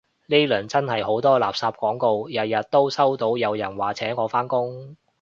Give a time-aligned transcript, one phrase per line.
[0.25, 4.95] 呢輪真係好多垃圾廣告，日日都收到有人話請我返工